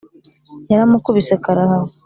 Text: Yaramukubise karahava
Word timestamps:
Yaramukubise 0.69 1.33
karahava 1.43 1.91